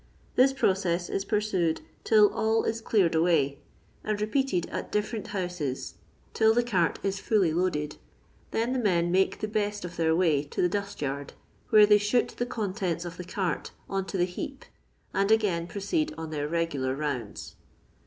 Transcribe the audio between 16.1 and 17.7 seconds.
on their regular rounds.